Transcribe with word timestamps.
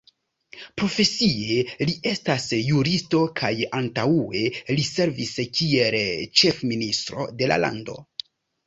Profesie 0.81 1.57
li 1.89 1.93
estas 2.13 2.47
juristo 2.69 3.19
kaj 3.43 3.53
antaŭe 3.81 4.43
li 4.79 4.89
servis 4.95 5.39
kiel 5.61 6.03
ĉefministro 6.43 7.31
de 7.43 7.55
la 7.55 7.63
lando. 7.67 8.03